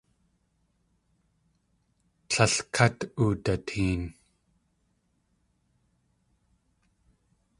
[2.29, 4.01] Tlél kát oodateen.